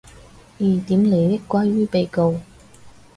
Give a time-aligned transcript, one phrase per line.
[0.57, 2.33] 疑點利益歸於被告